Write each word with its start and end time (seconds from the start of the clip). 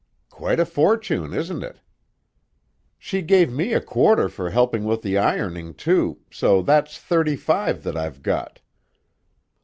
"Quite 0.31 0.59
a 0.59 0.65
fortune, 0.65 1.31
isn't 1.31 1.61
it?" 1.61 1.79
"She 2.97 3.21
gave 3.21 3.53
me 3.53 3.71
a 3.73 3.79
quarter 3.79 4.29
for 4.29 4.49
helping 4.49 4.83
with 4.83 5.03
the 5.03 5.19
ironing, 5.19 5.75
too, 5.75 6.21
so 6.31 6.63
that's 6.63 6.97
thirty 6.97 7.35
five 7.35 7.83
that 7.83 7.95
I've 7.95 8.23
got." 8.23 8.61